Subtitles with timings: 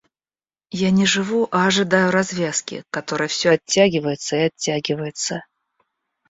[0.77, 5.43] Я не живу, а ожидаю развязки, которая все оттягивается и оттягивается.